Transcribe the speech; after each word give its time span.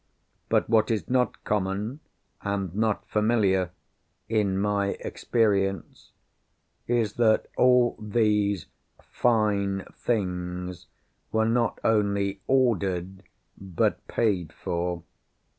But 0.49 0.67
what 0.67 0.89
is 0.89 1.07
not 1.07 1.43
common 1.43 1.99
and 2.41 2.73
not 2.73 3.07
familiar 3.07 3.69
(in 4.27 4.57
my 4.57 4.97
experience), 4.99 6.11
is 6.87 7.13
that 7.21 7.45
all 7.55 7.95
these 8.01 8.65
fine 8.99 9.85
things 9.93 10.87
were 11.31 11.45
not 11.45 11.77
only 11.83 12.41
ordered, 12.47 13.21
but 13.59 14.07
paid 14.07 14.51
for. 14.53 15.03